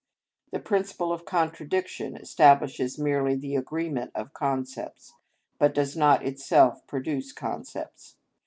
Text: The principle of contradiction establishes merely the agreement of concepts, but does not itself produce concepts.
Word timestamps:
The 0.51 0.57
principle 0.59 1.13
of 1.13 1.25
contradiction 1.25 2.17
establishes 2.17 2.97
merely 2.97 3.35
the 3.35 3.55
agreement 3.55 4.09
of 4.15 4.33
concepts, 4.33 5.13
but 5.59 5.75
does 5.75 5.95
not 5.95 6.25
itself 6.25 6.87
produce 6.87 7.31
concepts. 7.31 8.15